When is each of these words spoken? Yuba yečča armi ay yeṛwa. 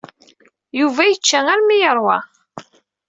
Yuba 0.79 1.01
yečča 1.09 1.39
armi 1.53 1.73
ay 1.75 1.79
yeṛwa. 1.83 2.17